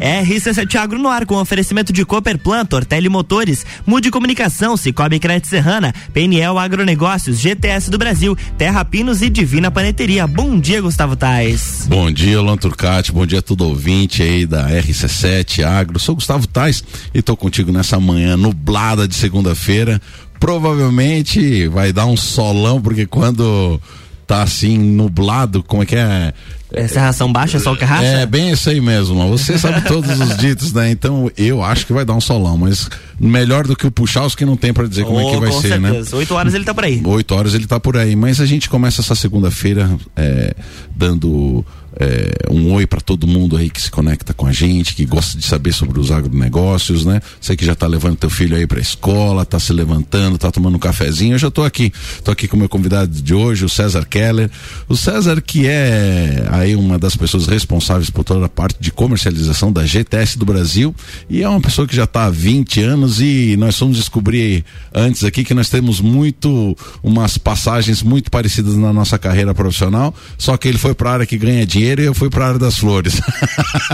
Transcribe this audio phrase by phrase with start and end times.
[0.00, 5.94] RC7 Agro no ar com oferecimento de Cooperplan, Tortelli Motores, Mude Comunicação, Cicobi Crédito Serrana,
[6.12, 10.26] PNL Agronegócios, GTS do Brasil, Terra Pinos e Divina Paneteria.
[10.26, 11.86] Bom dia, Gustavo Tais.
[11.88, 15.98] Bom dia, Luan Turcati, bom dia a todo ouvinte aí da RC7 Agro.
[15.98, 16.84] Sou Gustavo Tais
[17.14, 20.00] e tô contigo nessa manhã nublada de segunda-feira.
[20.38, 23.80] Provavelmente vai dar um solão, porque quando
[24.26, 26.34] tá assim nublado, como é que é?
[26.72, 28.04] É serração baixa, sol carraça?
[28.04, 29.28] É, bem isso aí mesmo.
[29.28, 30.90] Você sabe todos os ditos, né?
[30.90, 34.34] Então eu acho que vai dar um solão, mas melhor do que o puxar os
[34.34, 35.90] que não tem para dizer oh, como é que vai ser, né?
[35.90, 36.10] certeza.
[36.10, 36.18] né?
[36.18, 37.00] Oito horas ele tá por aí.
[37.04, 38.16] Oito horas ele tá por aí.
[38.16, 40.54] Mas a gente começa essa segunda-feira é,
[40.94, 41.64] dando
[41.98, 45.38] é, um oi para todo mundo aí que se conecta com a gente, que gosta
[45.38, 47.20] de saber sobre os agronegócios, né?
[47.40, 50.76] Você que já tá levando teu filho aí pra escola, tá se levantando, tá tomando
[50.76, 51.92] um cafezinho, eu já tô aqui.
[52.22, 54.50] Tô aqui com o meu convidado de hoje, o César Keller.
[54.88, 59.72] O César que é aí uma das pessoas responsáveis por toda a parte de comercialização
[59.72, 60.94] da GTS do Brasil
[61.28, 65.24] e é uma pessoa que já tá há 20 anos e nós fomos descobrir antes
[65.24, 70.68] aqui que nós temos muito umas passagens muito parecidas na nossa carreira profissional, só que
[70.68, 72.78] ele foi para a área que ganha dinheiro e eu fui para a área das
[72.78, 73.20] flores.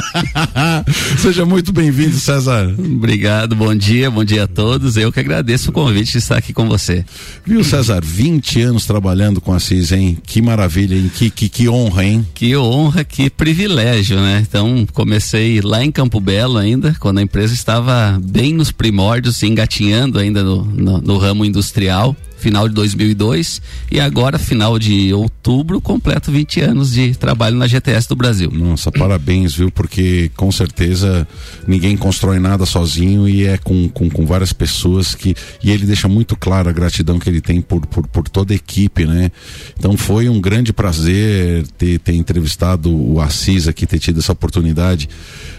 [1.18, 2.74] Seja muito bem-vindo, César.
[2.78, 4.96] Obrigado, bom dia, bom dia a todos.
[4.96, 7.04] Eu que agradeço o convite de estar aqui com você.
[7.44, 8.02] Viu, César?
[8.04, 10.18] 20 anos trabalhando com a CIS, hein?
[10.24, 11.10] Que maravilha, hein?
[11.14, 12.26] Que, que, que honra, hein?
[12.34, 14.44] Que honra, que privilégio, né?
[14.46, 20.18] Então, comecei lá em Campo Belo ainda, quando a empresa estava bem nos primórdios, engatinhando
[20.18, 26.32] ainda no, no, no ramo industrial final de 2002 e agora final de outubro completo
[26.32, 28.50] 20 anos de trabalho na GTS do Brasil.
[28.52, 29.70] Nossa, parabéns, viu?
[29.70, 31.26] Porque com certeza
[31.66, 36.08] ninguém constrói nada sozinho e é com, com, com várias pessoas que e ele deixa
[36.08, 39.30] muito claro a gratidão que ele tem por, por, por toda a equipe, né?
[39.78, 45.08] Então foi um grande prazer ter, ter entrevistado o Assis aqui, ter tido essa oportunidade.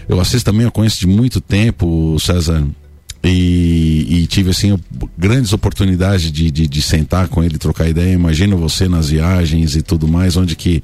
[0.06, 2.62] Eu Assis também eu conheço de muito tempo, César.
[3.26, 4.78] E, e, tive assim
[5.16, 9.80] grandes oportunidades de, de, de, sentar com ele trocar ideia imagino você nas viagens e
[9.80, 10.82] tudo mais onde que,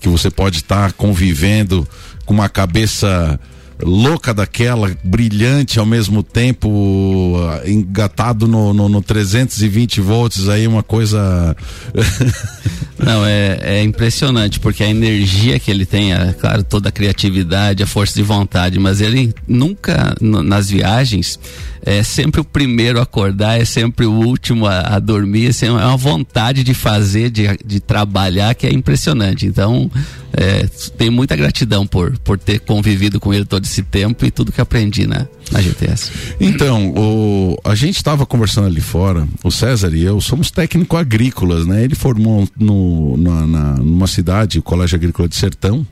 [0.00, 1.86] que você pode estar tá convivendo
[2.24, 3.38] com uma cabeça
[3.82, 11.56] louca daquela, brilhante ao mesmo tempo, engatado no, no, no 320 volts aí, uma coisa.
[12.96, 17.82] Não, é, é impressionante, porque a energia que ele tem, é, claro, toda a criatividade,
[17.82, 21.38] a força de vontade, mas ele nunca, nas viagens,
[21.86, 25.96] é sempre o primeiro a acordar, é sempre o último a, a dormir, é uma
[25.98, 29.44] vontade de fazer, de, de trabalhar que é impressionante.
[29.44, 29.90] Então,
[30.32, 34.50] é, tenho muita gratidão por, por ter convivido com ele todo esse tempo e tudo
[34.50, 36.10] que aprendi na, na GTS.
[36.40, 41.66] Então, o, a gente estava conversando ali fora, o César e eu somos técnico agrícolas,
[41.66, 41.84] né?
[41.84, 45.86] Ele formou no, na, na, numa cidade, o Colégio Agrícola de Sertão,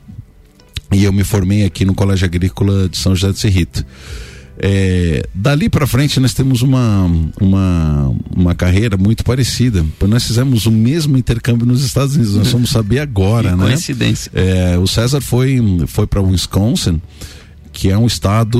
[0.91, 3.85] e eu me formei aqui no Colégio Agrícola de São José de Serrito.
[4.65, 9.85] É, dali para frente nós temos uma, uma, uma carreira muito parecida.
[10.07, 12.35] Nós fizemos o mesmo intercâmbio nos Estados Unidos.
[12.35, 13.65] Nós vamos saber agora, né?
[13.65, 14.31] Coincidência.
[14.33, 17.01] É, o César foi, foi para Wisconsin
[17.73, 18.59] que é um estado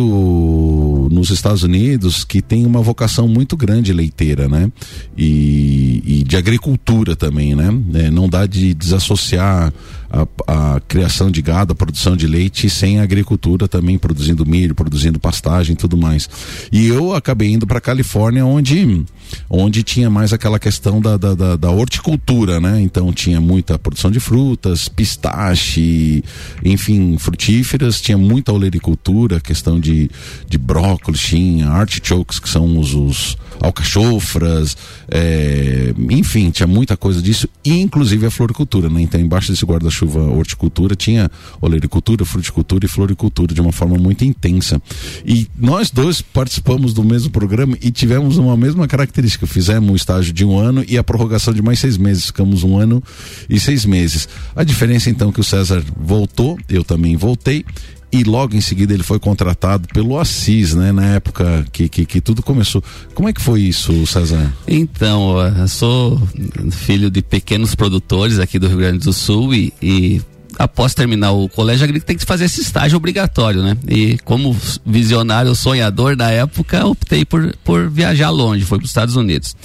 [1.11, 4.71] nos Estados Unidos que tem uma vocação muito grande leiteira, né?
[5.15, 7.69] E, e de agricultura também, né?
[7.93, 9.71] É, não dá de desassociar
[10.13, 14.75] a, a, criação de gado, a produção de leite sem a agricultura também produzindo milho,
[14.75, 16.29] produzindo pastagem e tudo mais.
[16.71, 19.03] E eu acabei indo para Califórnia onde
[19.49, 22.79] onde tinha mais aquela questão da, da, da, da, horticultura, né?
[22.81, 26.23] Então tinha muita produção de frutas, pistache,
[26.63, 30.11] enfim, frutíferas, tinha muita olericultura, questão de,
[30.47, 34.75] de brócolis, tinha artichokes, que são os, os alcachofras,
[35.09, 39.01] é, enfim, tinha muita coisa disso, inclusive a floricultura, né?
[39.01, 41.31] Então embaixo desse guarda-chuva chuva horticultura, tinha
[41.61, 44.81] olericultura, fruticultura e floricultura de uma forma muito intensa.
[45.25, 49.47] E nós dois participamos do mesmo programa e tivemos uma mesma característica.
[49.47, 52.25] Fizemos um estágio de um ano e a prorrogação de mais seis meses.
[52.25, 53.01] Ficamos um ano
[53.49, 54.27] e seis meses.
[54.55, 57.65] A diferença então é que o César voltou, eu também voltei
[58.13, 60.91] e logo em seguida ele foi contratado pelo Assis, né?
[60.91, 62.83] Na época que, que, que, tudo começou.
[63.15, 64.53] Como é que foi isso, César?
[64.67, 66.21] Então, eu sou
[66.69, 70.21] filho de pequenos produtores aqui do Rio Grande do Sul e, e
[70.59, 73.75] após terminar o colégio agrícola tem que fazer esse estágio obrigatório, né?
[73.87, 74.55] E como
[74.85, 79.55] visionário, sonhador da época, optei por, por viajar longe, foi para os Estados Unidos.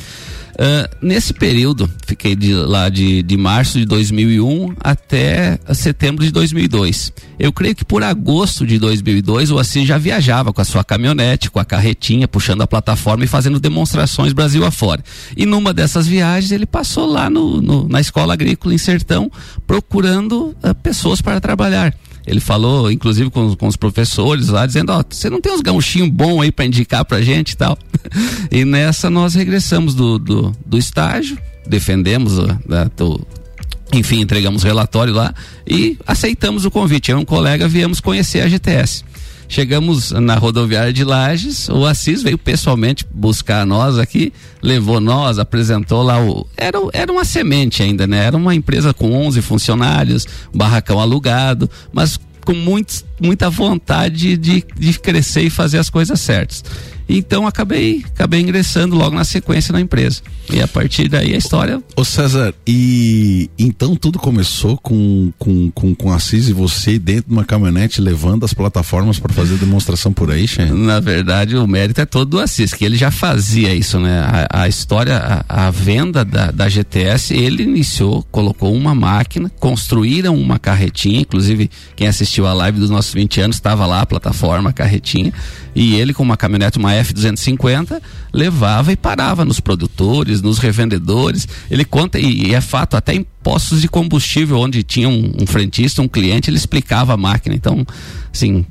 [0.59, 7.13] Uh, nesse período, fiquei de, lá de, de março de 2001 até setembro de 2002.
[7.39, 11.49] Eu creio que por agosto de 2002 o Assis já viajava com a sua caminhonete,
[11.49, 15.05] com a carretinha, puxando a plataforma e fazendo demonstrações Brasil afora.
[15.37, 19.31] E numa dessas viagens ele passou lá no, no na escola agrícola em Sertão
[19.65, 21.95] procurando uh, pessoas para trabalhar
[22.29, 25.63] Ele falou, inclusive, com, com os professores lá, dizendo, ó, oh, você não tem uns
[25.63, 27.79] gauchinhos bons aí para indicar pra gente e tal.
[28.53, 33.27] e nessa nós regressamos do, do, do estágio, defendemos né, do,
[33.95, 35.35] enfim, entregamos relatório lá
[35.67, 37.11] e aceitamos o convite.
[37.11, 39.05] Eu e um colega viemos conhecer a GTS.
[39.49, 44.31] Chegamos na rodoviária de Lages, o Assis veio pessoalmente buscar nós aqui,
[44.63, 46.47] levou nós, apresentou lá o.
[46.55, 48.27] Era, era uma semente ainda, né?
[48.27, 54.99] Era uma empresa com 11 funcionários, barracão alugado, mas com muitos, muita vontade de, de
[54.99, 56.63] crescer e fazer as coisas certas.
[57.09, 60.21] Então acabei, acabei ingressando logo na sequência na empresa.
[60.53, 61.83] E a partir daí a história.
[61.97, 67.33] Ô César, e então tudo começou com, com, com, com Assis e você dentro de
[67.33, 70.71] uma caminhonete levando as plataformas para fazer demonstração por aí, Xen?
[70.73, 74.21] Na verdade, o mérito é todo do Assis, que ele já fazia isso, né?
[74.21, 80.35] A, a história, a, a, venda da, da GTS, ele iniciou, colocou uma máquina, construíram
[80.35, 84.71] uma carretinha, inclusive quem assistiu a live dos nossos 20 anos estava lá, a plataforma,
[84.71, 85.33] a carretinha,
[85.75, 88.01] e ele com uma caminhonete, uma F250,
[88.33, 91.47] levava e parava nos produtores, nos revendedores.
[91.71, 95.47] Ele conta, e, e é fato, até em postos de combustível, onde tinha um, um,
[95.47, 97.55] frentista, um cliente, ele explicava a máquina.
[97.55, 97.83] Então,
[98.31, 98.63] assim,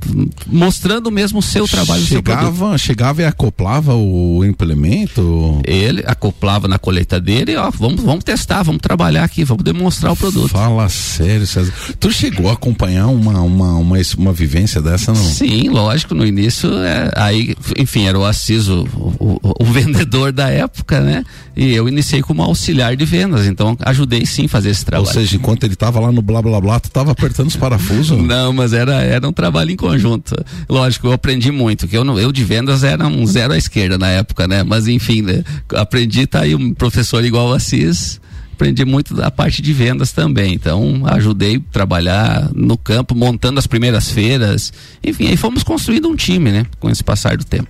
[0.45, 2.03] mostrando mesmo o seu trabalho.
[2.03, 5.59] Chegava, seu chegava e acoplava o implemento?
[5.65, 10.15] Ele acoplava na colheita dele, ó, vamos, vamos testar, vamos trabalhar aqui, vamos demonstrar o
[10.15, 10.49] produto.
[10.49, 11.73] Fala sério, César.
[11.99, 15.23] Tu chegou a acompanhar uma, uma, uma, uma vivência dessa, não?
[15.23, 18.87] Sim, lógico, no início, é, aí, enfim, era o Assis, o,
[19.19, 21.23] o, o vendedor da época, né?
[21.55, 25.07] E eu iniciei como auxiliar de vendas, então ajudei sim a fazer esse trabalho.
[25.07, 28.17] Ou seja, enquanto ele estava lá no blá blá blá, tu estava apertando os parafusos?
[28.21, 30.35] não, mas era, era um trabalho em conjunto.
[30.69, 33.97] Lógico, eu aprendi muito, que eu, não, eu de vendas era um zero à esquerda
[33.97, 34.63] na época, né?
[34.63, 35.43] Mas enfim, né?
[35.73, 38.19] aprendi, tá aí um professor igual o Assis,
[38.57, 40.55] aprendi muito da parte de vendas também.
[40.55, 44.73] Então, ajudei a trabalhar no campo, montando as primeiras feiras.
[45.03, 46.65] Enfim, aí fomos construindo um time, né?
[46.79, 47.67] Com esse passar do tempo.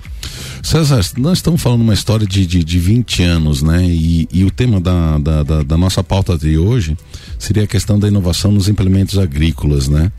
[0.63, 3.83] César, nós estamos falando uma história de, de, de 20 anos, né?
[3.85, 6.97] E, e o tema da, da, da, da nossa pauta de hoje
[7.37, 10.09] seria a questão da inovação nos implementos agrícolas, né?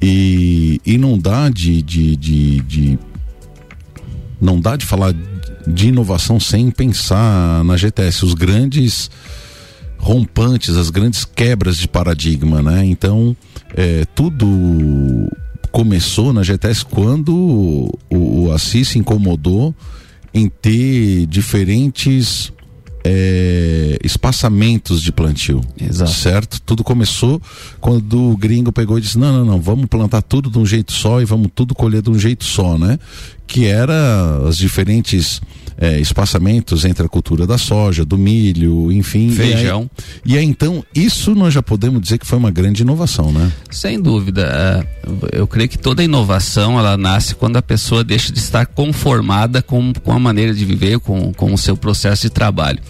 [0.00, 2.98] E, e não dá de, de, de, de
[4.40, 5.14] não dá de falar
[5.66, 8.24] de inovação sem pensar na GTS.
[8.24, 9.10] Os grandes
[9.98, 12.84] rompantes, as grandes quebras de paradigma, né?
[12.84, 13.36] Então,
[13.76, 14.46] é, tudo
[15.70, 17.34] começou na GTS quando
[18.10, 19.74] o, o Assis se incomodou
[20.32, 22.52] em ter diferentes
[23.04, 25.60] é, espaçamentos de plantio.
[25.80, 26.10] Exato.
[26.10, 26.60] Certo?
[26.62, 27.40] Tudo começou
[27.80, 30.92] quando o gringo pegou e disse: não, não, não, vamos plantar tudo de um jeito
[30.92, 32.98] só e vamos tudo colher de um jeito só, né?
[33.46, 35.40] Que era as diferentes
[35.80, 39.30] é, espaçamentos entre a cultura da soja, do milho, enfim.
[39.30, 39.88] Feijão.
[40.24, 43.30] E aí, e aí, então, isso nós já podemos dizer que foi uma grande inovação,
[43.30, 43.52] né?
[43.70, 44.42] Sem dúvida.
[44.42, 49.62] É, eu creio que toda inovação ela nasce quando a pessoa deixa de estar conformada
[49.62, 52.80] com, com a maneira de viver, com, com o seu processo de trabalho.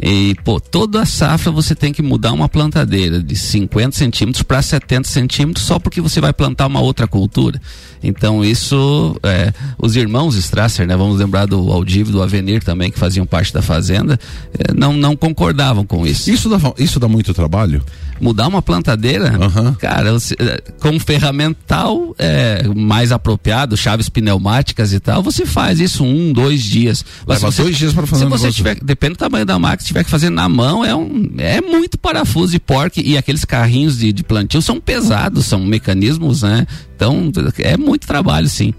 [0.00, 4.60] E, pô, toda a safra você tem que mudar uma plantadeira de 50 centímetros para
[4.60, 7.60] 70 centímetros só porque você vai plantar uma outra cultura.
[8.02, 10.96] Então, isso, é, os irmãos Strasser, né?
[10.96, 14.18] Vamos lembrar do Aldívio, do Avenir também, que faziam parte da fazenda,
[14.58, 16.30] é, não, não concordavam com isso.
[16.30, 17.82] Isso dá, isso dá muito trabalho?
[18.20, 19.74] Mudar uma plantadeira, uhum.
[19.74, 26.32] cara, é, com ferramental é, mais apropriado, chaves pneumáticas e tal, você faz isso um,
[26.32, 27.04] dois dias.
[27.26, 29.58] Mas Leva você, dois dias para fazer Se um você tiver, depende do tamanho da
[29.58, 33.16] máquina, se tiver que fazer na mão, é, um, é muito parafuso de porque e
[33.16, 36.66] aqueles carrinhos de, de plantio são pesados, são mecanismos, né?
[36.96, 38.74] Então, é muito trabalho, sim.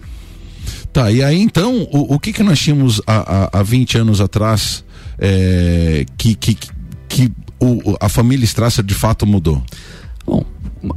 [0.91, 4.19] Tá, e aí então, o, o que que nós tínhamos há, há, há 20 anos
[4.19, 4.83] atrás
[5.17, 6.57] é, que, que,
[7.07, 9.63] que o, a família Strasser de fato mudou?
[10.25, 10.45] Bom,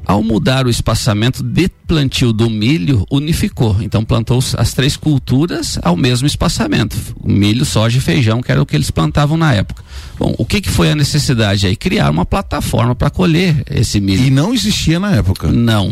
[0.06, 3.76] ao mudar o espaçamento de plantio do milho, unificou.
[3.80, 8.66] Então plantou as três culturas ao mesmo espaçamento: milho, soja e feijão, que era o
[8.66, 9.82] que eles plantavam na época.
[10.20, 11.74] Bom, o que, que foi a necessidade aí?
[11.74, 14.22] Criar uma plataforma para colher esse milho.
[14.22, 15.50] E não existia na época?
[15.50, 15.90] Não,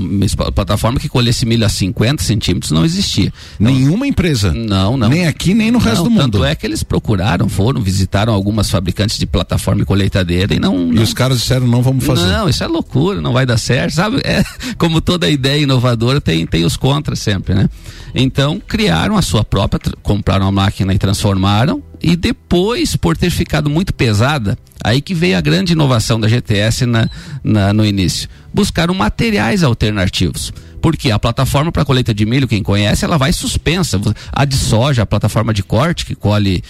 [0.55, 3.33] plataforma que colhesse milho a 50 centímetros não existia.
[3.59, 4.53] Então, Nenhuma empresa?
[4.53, 5.09] Não, não.
[5.09, 6.21] Nem aqui, nem no não, resto do mundo?
[6.21, 10.93] Tanto é que eles procuraram, foram, visitaram algumas fabricantes de plataforma e colheitadeira e não...
[10.93, 11.03] E não...
[11.03, 12.27] os caras disseram, não vamos fazer.
[12.27, 14.21] Não, isso é loucura, não vai dar certo, sabe?
[14.25, 14.43] É,
[14.77, 17.69] como toda ideia inovadora tem, tem os contras sempre, né?
[18.15, 23.69] Então, criaram a sua própria, compraram a máquina e transformaram e depois, por ter ficado
[23.69, 27.09] muito pesada, aí que veio a grande inovação da GTS na,
[27.43, 28.29] na no início.
[28.53, 30.53] Buscaram materiais alternativos.
[30.81, 34.01] Porque a plataforma para colheita de milho, quem conhece, ela vai suspensa.
[34.33, 36.63] A de soja, a plataforma de corte, que colhe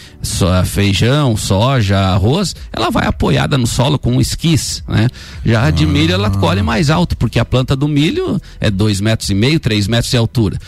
[0.64, 5.08] feijão, soja, arroz, ela vai apoiada no solo com um esquis, né?
[5.44, 9.00] Já a de milho, ela colhe mais alto, porque a planta do milho é dois
[9.00, 10.58] metros e meio, três metros de altura.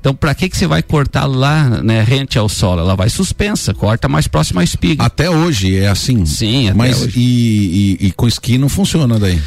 [0.00, 2.80] Então, para que que você vai cortar lá, né, rente ao solo?
[2.80, 5.04] Ela vai suspensa, corta mais próximo à espiga.
[5.04, 6.24] Até hoje é assim.
[6.24, 7.18] Sim, até Mas hoje.
[7.18, 9.38] E, e, e com esqui não funciona daí.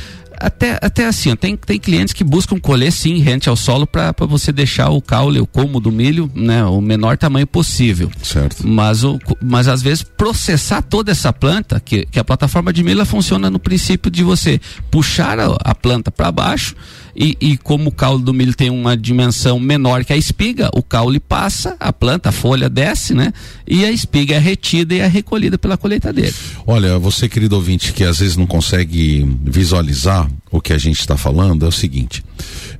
[0.44, 4.14] Até, até assim, ó, tem, tem clientes que buscam colher sim rente ao solo para
[4.28, 8.12] você deixar o caule, o colmo do milho, né, o menor tamanho possível.
[8.22, 8.68] Certo.
[8.68, 13.06] Mas, o, mas às vezes processar toda essa planta, que, que a plataforma de milho
[13.06, 14.60] funciona no princípio de você
[14.92, 16.76] puxar a, a planta para baixo
[17.16, 20.82] e, e, como o caule do milho tem uma dimensão menor que a espiga, o
[20.82, 23.32] caule passa, a planta, a folha desce, né?
[23.68, 26.34] E a espiga é retida e é recolhida pela colheitadeira.
[26.66, 31.16] Olha, você querido ouvinte que às vezes não consegue visualizar o que a gente está
[31.16, 32.24] falando, é o seguinte: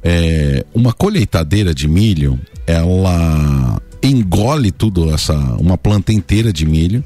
[0.04, 7.04] é, uma colheitadeira de milho, ela engole tudo essa, uma planta inteira de milho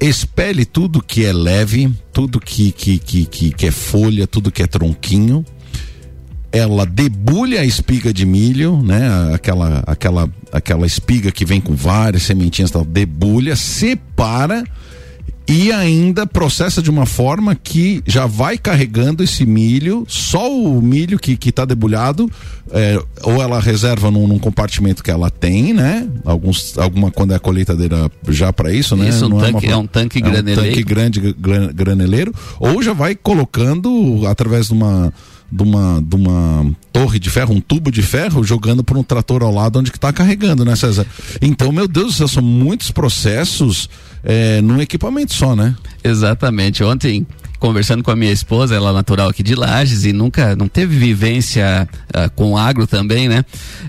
[0.00, 4.62] expele tudo que é leve, tudo que, que, que, que, que é folha, tudo que
[4.62, 5.44] é tronquinho,
[6.50, 9.34] ela debulha a espiga de milho, né?
[9.34, 14.64] Aquela, aquela, aquela espiga que vem com várias sementinhas, tal, debulha, separa
[15.48, 21.18] e ainda processa de uma forma que já vai carregando esse milho, só o milho
[21.18, 22.30] que está debulhado,
[22.70, 26.06] é, ou ela reserva num, num, compartimento que ela tem, né?
[26.22, 29.08] Alguns, alguma quando é a colheitadeira já para isso, né?
[29.08, 30.60] Isso, um Não tanque, é, uma, é, um tanque é graneleiro.
[30.60, 35.10] Um tanque grande gran, graneleiro, ou já vai colocando através de uma
[35.50, 39.42] de uma, de uma torre de ferro, um tubo de ferro, jogando por um trator
[39.42, 41.06] ao lado onde que está carregando, né, César?
[41.40, 43.88] Então, meu Deus do céu, são muitos processos
[44.22, 45.74] é, num equipamento só, né?
[46.08, 46.82] Exatamente.
[46.82, 47.26] Ontem
[47.58, 50.96] conversando com a minha esposa, ela é natural aqui de Lages e nunca, não teve
[50.96, 53.44] vivência uh, com agro também, né?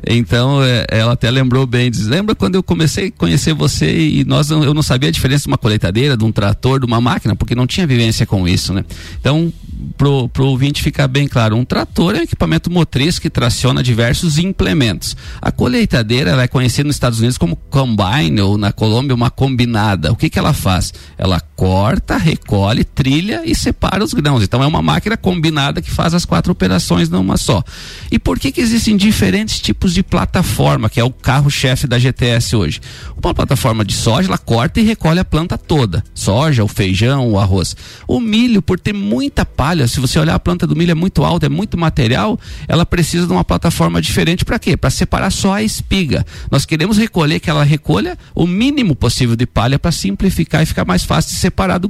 [0.07, 4.23] Então, eh, ela até lembrou bem, diz, lembra quando eu comecei a conhecer você e
[4.25, 7.35] nós, eu não sabia a diferença de uma colheitadeira, de um trator, de uma máquina,
[7.35, 8.83] porque não tinha vivência com isso, né?
[9.19, 9.53] Então,
[9.97, 14.39] pro, pro ouvinte ficar bem claro, um trator é um equipamento motriz que traciona diversos
[14.39, 15.15] implementos.
[15.41, 20.11] A colheitadeira, ela é conhecida nos Estados Unidos como combine ou na Colômbia uma combinada.
[20.11, 20.93] O que que ela faz?
[21.17, 24.43] Ela corta, recolhe, trilha e separa os grãos.
[24.43, 27.63] Então é uma máquina combinada que faz as quatro operações numa só.
[28.11, 32.55] E por que que existem diferentes tipos de plataforma, que é o carro-chefe da GTS
[32.55, 32.81] hoje?
[33.21, 36.03] Uma plataforma de soja, ela corta e recolhe a planta toda.
[36.13, 37.75] Soja, o feijão, o arroz.
[38.07, 41.23] O milho, por ter muita palha, se você olhar a planta do milho é muito
[41.23, 44.77] alta, é muito material, ela precisa de uma plataforma diferente para quê?
[44.77, 46.25] Para separar só a espiga.
[46.49, 50.85] Nós queremos recolher que ela recolha o mínimo possível de palha para simplificar e ficar
[50.85, 51.87] mais fácil de separar do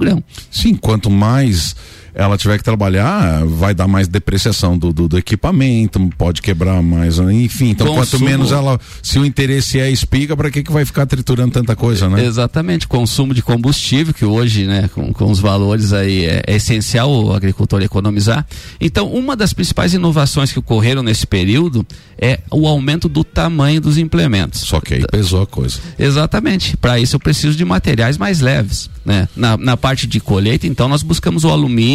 [0.49, 1.75] Sim, quanto mais
[2.13, 7.19] ela tiver que trabalhar, vai dar mais depreciação do, do, do equipamento, pode quebrar mais,
[7.19, 7.69] enfim.
[7.69, 8.05] Então, Consumo...
[8.05, 11.75] quanto menos ela, se o interesse é espiga, para que que vai ficar triturando tanta
[11.75, 12.25] coisa, né?
[12.25, 17.09] Exatamente, consumo de combustível, que hoje, né, com, com os valores aí, é, é essencial
[17.11, 18.45] o agricultor economizar.
[18.79, 21.85] Então, uma das principais inovações que ocorreram nesse período
[22.17, 24.61] é o aumento do tamanho dos implementos.
[24.61, 25.79] Só que aí pesou a coisa.
[25.97, 26.75] Exatamente.
[26.77, 28.89] Para isso eu preciso de materiais mais leves.
[29.05, 29.27] Né?
[29.35, 31.49] Na, na parte de colheita, então, nós buscamos o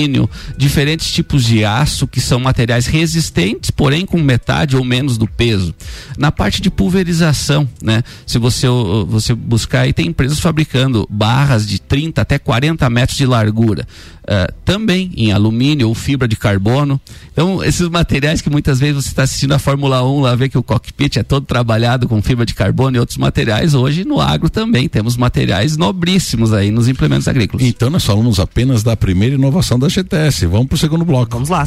[0.05, 5.27] alumínio, diferentes tipos de aço, que são materiais resistentes, porém com metade ou menos do
[5.27, 5.75] peso.
[6.17, 8.03] Na parte de pulverização, né?
[8.27, 8.67] Se você,
[9.07, 13.87] você buscar aí, tem empresas fabricando barras de 30 até 40 metros de largura.
[14.25, 16.99] Uh, também em alumínio ou fibra de carbono.
[17.31, 20.57] Então, esses materiais que muitas vezes você está assistindo a Fórmula 1, lá vê que
[20.57, 24.49] o cockpit é todo trabalhado com fibra de carbono e outros materiais, hoje no agro
[24.49, 27.67] também temos materiais nobríssimos aí nos implementos agrícolas.
[27.67, 30.47] Então, nós falamos apenas da primeira inovação da GTS.
[30.47, 31.31] Vamos para o segundo bloco.
[31.33, 31.67] Vamos lá.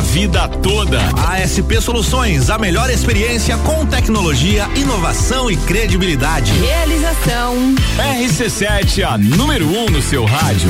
[0.01, 0.99] vida toda.
[1.27, 6.51] ASP Soluções, a melhor experiência com tecnologia, inovação e credibilidade.
[6.53, 7.75] Realização.
[7.97, 10.69] RC7, a número 1 um no seu rádio.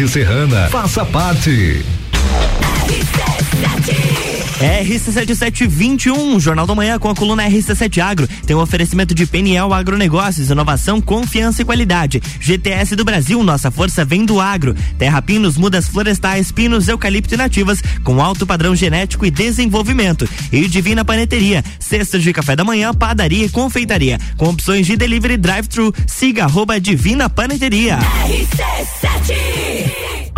[0.07, 0.69] Serrana.
[0.69, 1.83] Faça parte.
[4.61, 8.27] RC7721, Jornal da Manhã com a coluna RC7 Agro.
[8.45, 12.21] Tem um oferecimento de Peniel Agronegócios, inovação, confiança e qualidade.
[12.39, 14.75] GTS do Brasil, nossa força vem do agro.
[14.97, 20.29] Terra Pinos, mudas florestais, pinos, eucalipto e nativas, com alto padrão genético e desenvolvimento.
[20.51, 25.37] E Divina Paneteria, cestas de café da manhã, padaria e confeitaria, com opções de delivery
[25.37, 25.93] drive-thru.
[26.05, 27.97] Siga arroba Divina Paneteria.
[27.97, 30.00] RC7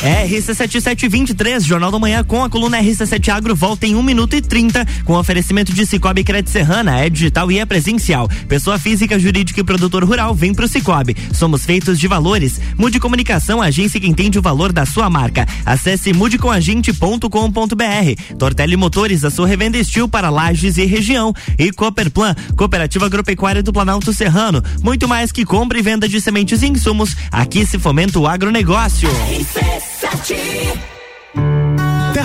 [0.00, 4.86] RC7723, Jornal da Manhã com a coluna RC7 Agro volta em 1 minuto e 30
[5.04, 8.26] com oferecimento de Cicobi Crédito Serrana, é digital e é presencial.
[8.48, 11.14] Pessoa física, jurídica e produtor rural vem pro Cicobi.
[11.34, 12.58] Somos feitos de valores.
[12.78, 15.46] Mude Comunicação, agência que entende o valor da sua marca.
[15.66, 18.36] Acesse mudecomagente.com.br.
[18.38, 21.34] Tortelli Motores, a sua revenda estil para lajes e região.
[21.58, 24.62] E Cooperplan, Cooperativa Agropecuária do Planalto Serrano.
[24.82, 27.14] Muito mais que compra e venda de sementes e insumos.
[27.30, 29.10] Aqui se fomenta o agronegócio.
[30.00, 30.99] Terra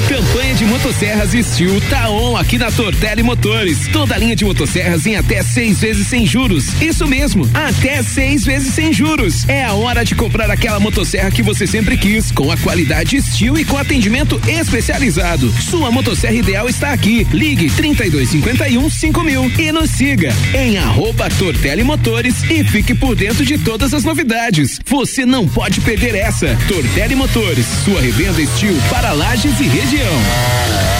[0.00, 3.86] A campanha de motosserras Steel tá on aqui na Tortelli Motores.
[3.92, 6.80] Toda linha de motosserras em até seis vezes sem juros.
[6.80, 9.46] Isso mesmo, até seis vezes sem juros.
[9.46, 13.58] É a hora de comprar aquela motosserra que você sempre quis, com a qualidade Steel
[13.58, 15.52] e com atendimento especializado.
[15.60, 17.26] Sua motosserra ideal está aqui.
[17.30, 23.58] Ligue 3251 5000 e nos siga em arroba Tortelli Motores e fique por dentro de
[23.58, 24.80] todas as novidades.
[24.86, 26.56] Você não pode perder essa.
[26.68, 30.99] Tortelli Motores, sua revenda Steel para lajes e região.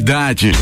[0.00, 0.52] RC7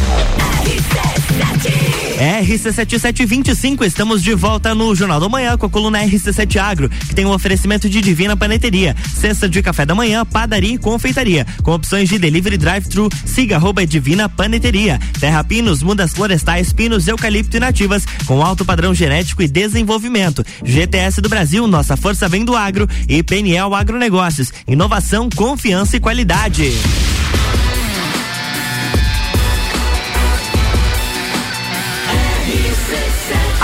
[2.16, 7.26] RC7725, estamos de volta no Jornal da Manhã com a coluna RC7 Agro, que tem
[7.26, 12.08] um oferecimento de Divina Paneteria, cesta de café da manhã, padaria e confeitaria, com opções
[12.08, 14.98] de delivery drive-thru, siga arroba Divina Paneteria.
[15.20, 20.42] Terra Pinos, mudas florestais, pinos, eucalipto e nativas, com alto padrão genético e desenvolvimento.
[20.64, 26.72] GTS do Brasil, nossa força vem do agro e PNL Agronegócios, inovação, confiança e qualidade.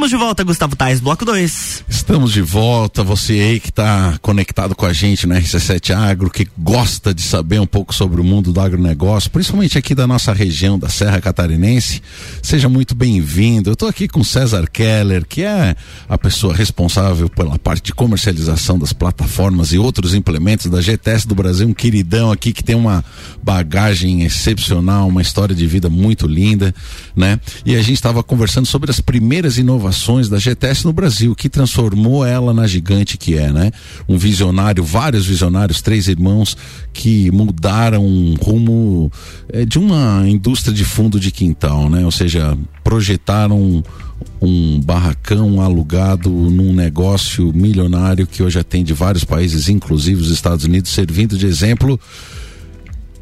[0.00, 1.84] Estamos de volta, Gustavo Tais, bloco 2.
[1.86, 6.48] Estamos de volta, você aí que está conectado com a gente na RC7 Agro, que
[6.56, 10.78] gosta de saber um pouco sobre o mundo do agronegócio, principalmente aqui da nossa região
[10.78, 12.00] da Serra Catarinense,
[12.42, 13.68] seja muito bem-vindo.
[13.68, 15.76] Eu estou aqui com César Keller, que é
[16.08, 21.34] a pessoa responsável pela parte de comercialização das plataformas e outros implementos da GTS do
[21.34, 23.04] Brasil, um queridão aqui que tem uma
[23.42, 26.74] bagagem excepcional, uma história de vida muito linda,
[27.14, 27.38] né?
[27.66, 29.89] E a gente estava conversando sobre as primeiras inovações
[30.28, 33.70] da GTS no Brasil, que transformou ela na gigante que é, né?
[34.08, 36.56] Um visionário, vários visionários, três irmãos
[36.92, 39.10] que mudaram um rumo
[39.48, 42.04] é, de uma indústria de fundo de quintal, né?
[42.04, 43.82] Ou seja, projetaram
[44.40, 50.90] um barracão alugado num negócio milionário que hoje atende vários países, inclusive os Estados Unidos,
[50.90, 52.00] servindo de exemplo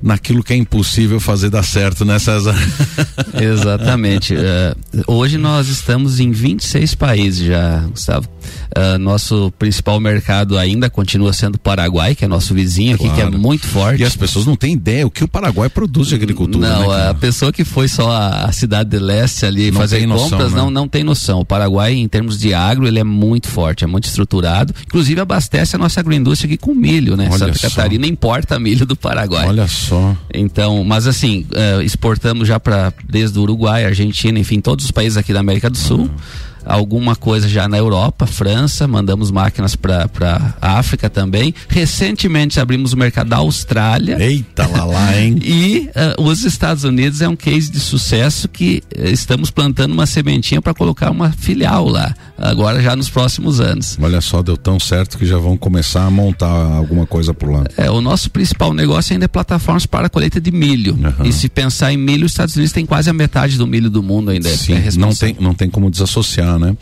[0.02, 2.54] naquilo que é impossível fazer dar certo, né, César?
[3.40, 4.34] Exatamente.
[4.34, 8.28] Uh, hoje nós estamos em 26 países já, Gustavo.
[8.76, 13.16] Uh, nosso principal mercado ainda continua sendo o Paraguai, que é nosso vizinho aqui, claro.
[13.16, 14.02] que é muito forte.
[14.02, 16.68] E as pessoas não têm ideia o que o Paraguai produz de agricultura.
[16.68, 20.30] Não, né, a pessoa que foi só a, cidade de leste ali não fazer compras
[20.30, 20.56] noção, né?
[20.56, 21.40] não, não tem noção.
[21.40, 24.74] O Paraguai, em termos de agro, ele é muito forte, é muito estruturado.
[24.86, 27.28] Inclusive abastece a nossa agroindústria aqui com milho, né?
[27.30, 27.68] Olha Santa só.
[27.68, 29.46] Catarina importa milho do Paraguai.
[29.46, 29.87] Olha só.
[30.32, 35.16] Então, mas assim, uh, exportamos já para desde o Uruguai, Argentina, enfim, todos os países
[35.16, 36.00] aqui da América do Sul.
[36.00, 36.10] Uhum
[36.68, 41.54] alguma coisa já na Europa, França, mandamos máquinas para África também.
[41.68, 44.22] Recentemente abrimos o mercado da Austrália.
[44.22, 45.38] Eita lá lá, hein?
[45.42, 50.04] e uh, os Estados Unidos é um case de sucesso que uh, estamos plantando uma
[50.04, 53.96] sementinha para colocar uma filial lá, agora já nos próximos anos.
[54.00, 57.64] Olha só, deu tão certo que já vão começar a montar alguma coisa por lá.
[57.76, 60.94] É, o nosso principal negócio ainda é plataformas para colheita de milho.
[60.94, 61.24] Uhum.
[61.24, 64.02] E se pensar em milho, os Estados Unidos tem quase a metade do milho do
[64.02, 64.48] mundo ainda.
[64.50, 66.76] Sim, é não tem, não tem como desassociar né?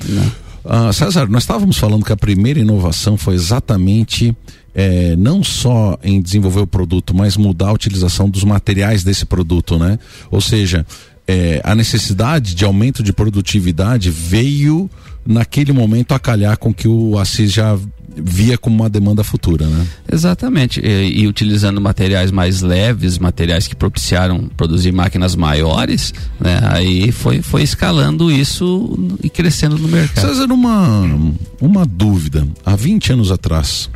[0.64, 4.36] Uh, César, nós estávamos falando que a primeira inovação foi exatamente
[4.74, 9.78] é, não só em desenvolver o produto, mas mudar a utilização dos materiais desse produto,
[9.78, 9.98] né?
[10.30, 10.84] Ou seja,
[11.26, 14.90] é, a necessidade de aumento de produtividade veio
[15.26, 17.78] naquele momento a calhar com que o Assis já
[18.18, 19.86] via como uma demanda futura, né?
[20.10, 20.80] Exatamente.
[20.80, 26.60] E, e, utilizando materiais mais leves, materiais que propiciaram produzir máquinas maiores, né?
[26.70, 30.28] Aí foi, foi escalando isso e crescendo no mercado.
[30.28, 32.46] César, uma, uma dúvida.
[32.64, 33.90] Há 20 anos atrás,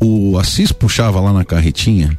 [0.00, 2.18] o Assis puxava lá na carretinha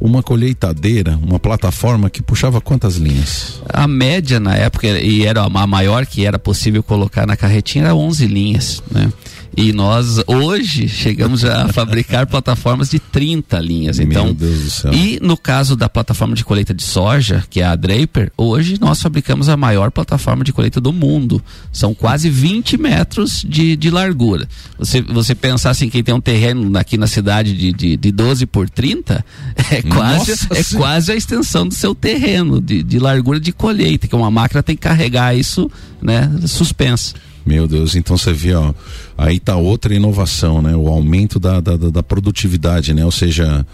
[0.00, 3.60] uma colheitadeira, uma plataforma que puxava quantas linhas?
[3.68, 7.94] A média na época, e era a maior que era possível colocar na carretinha, era
[7.94, 9.12] 11 linhas, né?
[9.56, 13.98] E nós hoje chegamos a fabricar plataformas de 30 linhas.
[13.98, 14.92] Então, Meu Deus do céu.
[14.92, 19.00] E no caso da plataforma de colheita de soja, que é a Draper, hoje nós
[19.00, 21.42] fabricamos a maior plataforma de colheita do mundo.
[21.72, 24.46] São quase 20 metros de, de largura.
[24.78, 28.44] Você, você pensar assim, quem tem um terreno aqui na cidade de, de, de 12
[28.44, 29.24] por 30,
[29.70, 34.14] é quase, é quase a extensão do seu terreno de, de largura de colheita, que
[34.14, 35.70] uma máquina tem que carregar isso
[36.02, 37.14] né, suspenso.
[37.46, 38.74] Meu Deus, então você vê, ó,
[39.16, 40.74] aí tá outra inovação, né?
[40.74, 43.04] O aumento da, da, da produtividade, né?
[43.04, 43.64] Ou seja,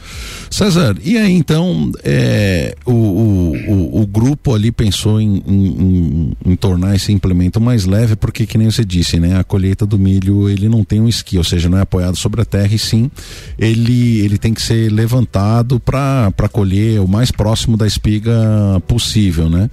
[0.50, 6.36] César, e aí então é, o, o, o, o, grupo ali pensou em, em, em,
[6.52, 9.38] em, tornar esse implemento mais leve, porque que nem você disse, né?
[9.38, 12.42] A colheita do milho, ele não tem um esqui, ou seja, não é apoiado sobre
[12.42, 13.10] a terra e sim
[13.58, 18.34] ele, ele tem que ser levantado para colher o mais próximo da espiga
[18.86, 19.70] possível, né?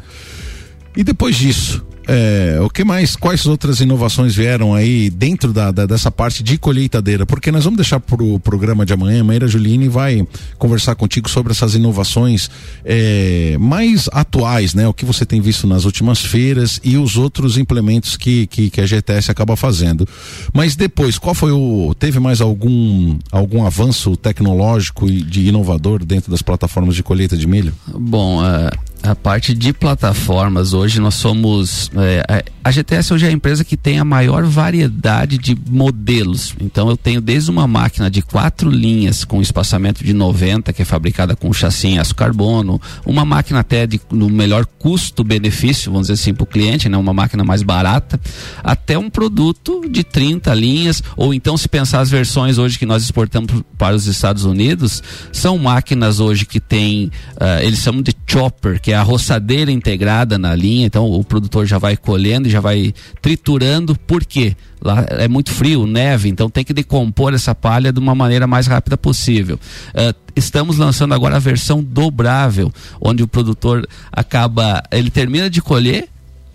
[0.96, 3.16] E depois disso, é, o que mais?
[3.16, 7.24] Quais outras inovações vieram aí dentro da, da, dessa parte de colheitadeira?
[7.24, 11.52] Porque nós vamos deixar para o programa de amanhã, Maíra Juline vai conversar contigo sobre
[11.52, 12.50] essas inovações
[12.84, 14.88] é, mais atuais, né?
[14.88, 18.82] O que você tem visto nas últimas feiras e os outros implementos que, que, que
[18.82, 20.08] a GTS acaba fazendo.
[20.52, 21.94] Mas depois, qual foi o.
[21.94, 27.46] Teve mais algum, algum avanço tecnológico e de inovador dentro das plataformas de colheita de
[27.46, 27.72] milho?
[27.94, 31.90] Bom, uh A parte de plataformas, hoje nós somos.
[31.98, 36.54] É, a GTS hoje é a empresa que tem a maior variedade de modelos.
[36.62, 40.86] Então eu tenho desde uma máquina de quatro linhas com espaçamento de 90, que é
[40.86, 46.22] fabricada com chassi em aço carbono, uma máquina até de, no melhor custo-benefício, vamos dizer
[46.22, 46.96] assim, para o cliente, né?
[46.96, 48.22] uma máquina mais barata,
[48.64, 53.02] até um produto de 30 linhas, ou então se pensar as versões hoje que nós
[53.02, 55.02] exportamos para os Estados Unidos,
[55.34, 60.38] são máquinas hoje que tem, uh, eles chamam de chopper, que é a roçadeira integrada
[60.38, 64.56] na linha, então o produtor já vai colhendo e já vai triturando, por quê?
[64.82, 68.68] Lá é muito frio, neve, então tem que decompor essa palha de uma maneira mais
[68.68, 69.60] rápida possível.
[69.90, 76.08] Uh, estamos lançando agora a versão dobrável, onde o produtor acaba, ele termina de colher,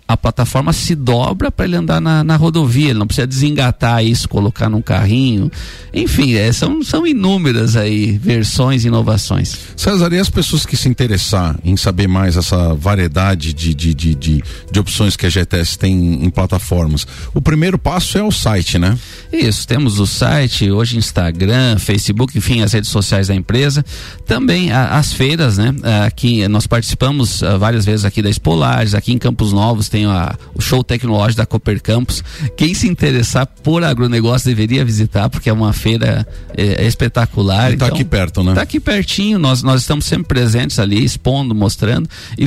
[0.07, 4.29] a plataforma se dobra para ele andar na, na, rodovia, ele não precisa desengatar isso,
[4.29, 5.51] colocar num carrinho.
[5.91, 9.57] Enfim, é, são, são inúmeras aí versões e inovações.
[9.75, 14.15] César, e as pessoas que se interessar em saber mais essa variedade de, de, de,
[14.15, 18.77] de, de opções que a GTS tem em plataformas, o primeiro passo é o site,
[18.77, 18.97] né?
[19.33, 23.83] Isso, temos o site, hoje Instagram, Facebook, enfim, as redes sociais da empresa.
[24.27, 25.73] Também a, as feiras, né?
[26.05, 30.37] Aqui nós participamos uh, várias vezes aqui da Espolares, aqui em Campos Novos tem a,
[30.53, 32.21] o show tecnológico da Cooper Campus.
[32.57, 37.71] Quem se interessar por agronegócio deveria visitar, porque é uma feira é, é espetacular.
[37.71, 38.53] E tá então, aqui perto, né?
[38.53, 42.09] Tá aqui pertinho, nós, nós estamos sempre presentes ali, expondo, mostrando.
[42.37, 42.45] E,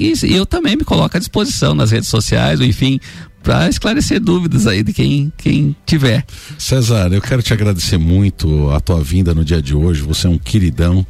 [0.00, 2.98] e, e eu também me coloco à disposição nas redes sociais, enfim,
[3.44, 6.26] para esclarecer dúvidas aí de quem, quem tiver.
[6.58, 10.02] César, eu quero te agradecer muito a tua vinda no dia de hoje.
[10.02, 11.06] Você é um queridão.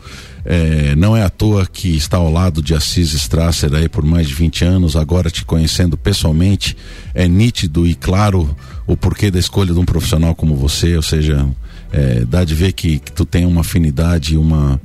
[0.50, 4.26] É, não é à toa que está ao lado de Assis Strasser aí por mais
[4.26, 6.74] de 20 anos, agora te conhecendo pessoalmente,
[7.12, 8.56] é nítido e claro
[8.86, 11.46] o porquê da escolha de um profissional como você, ou seja,
[11.92, 14.80] é, dá de ver que, que tu tem uma afinidade uma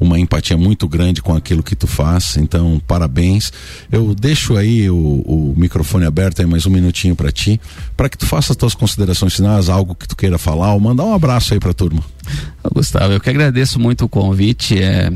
[0.00, 2.38] uma empatia muito grande com aquilo que tu faz.
[2.38, 3.52] Então, parabéns.
[3.92, 7.60] Eu deixo aí o, o microfone aberto aí mais um minutinho para ti,
[7.94, 11.04] para que tu faça as tuas considerações finais, algo que tu queira falar, ou mandar
[11.04, 12.02] um abraço aí para a turma.
[12.74, 14.82] Gustavo, eu que agradeço muito o convite.
[14.82, 15.10] É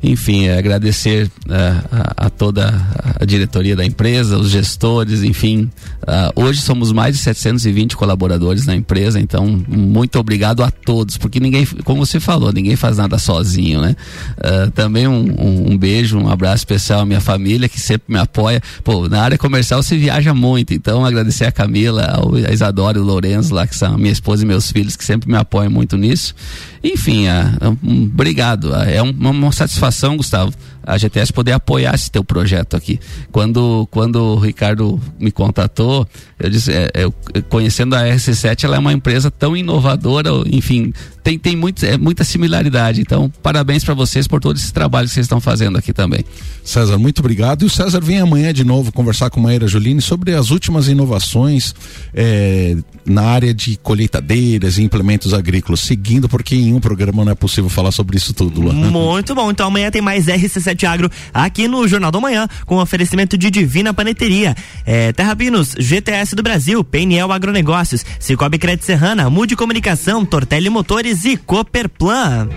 [0.00, 2.72] enfim, é agradecer uh, a, a, toda
[3.18, 5.68] a diretoria da empresa, os gestores, enfim.
[6.02, 11.40] Uh, hoje somos mais de 720 colaboradores na empresa, então muito obrigado a todos, porque
[11.40, 13.96] ninguém, como você falou, ninguém faz nada sozinho, né?
[14.38, 18.20] Uh, também um, um, um, beijo, um abraço especial à minha família que sempre me
[18.20, 18.62] apoia.
[18.84, 23.00] Pô, na área comercial você viaja muito, então agradecer a Camila, ao, a Isadora e
[23.00, 25.96] o Lourenço lá, que são minha esposa e meus filhos, que sempre me apoiam muito
[25.96, 26.36] nisso.
[26.82, 27.26] Enfim,
[27.82, 28.74] um, obrigado.
[28.74, 30.52] É uma, satisfação, Gustavo,
[30.88, 32.98] a GTS poder apoiar esse teu projeto aqui.
[33.30, 36.06] Quando, quando o Ricardo me contatou,
[36.38, 41.38] eu disse, é, é, conhecendo a RC7, ela é uma empresa tão inovadora, enfim, tem,
[41.38, 43.02] tem muito, é, muita similaridade.
[43.02, 46.24] Então, parabéns para vocês por todo esse trabalho que vocês estão fazendo aqui também.
[46.64, 47.62] César, muito obrigado.
[47.62, 50.88] E o César vem amanhã de novo conversar com a Maíra Joline sobre as últimas
[50.88, 51.74] inovações
[52.14, 57.34] é, na área de colheitadeiras e implementos agrícolas, seguindo, porque em um programa não é
[57.34, 58.62] possível falar sobre isso tudo.
[58.62, 58.72] Lá.
[58.72, 59.50] Muito bom.
[59.50, 63.94] Então amanhã tem mais RC7 Agro aqui no Jornal da Manhã, com oferecimento de Divina
[63.94, 64.54] Paneteria.
[64.84, 71.24] É, Terra Pinos, GTS do Brasil, PNL Agronegócios, Cicobi Crédito Serrana, Mude Comunicação, Tortelli Motores
[71.24, 72.48] e Cooperplan.